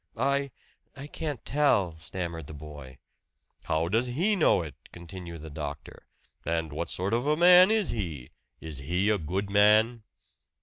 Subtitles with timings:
[0.17, 0.49] "I
[0.95, 2.97] I can't tell," stammered the boy.
[3.65, 6.07] "How does he know it?" continued the doctor.
[6.43, 8.31] "And what sort of a man is he?
[8.59, 10.01] Is he a good man?"